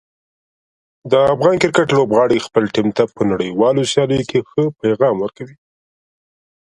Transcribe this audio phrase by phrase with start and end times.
[1.11, 5.55] د افغان کرکټ لوبغاړي خپل ټیم ته په نړیوالو سیالیو کې ښه پیغام ورکوي.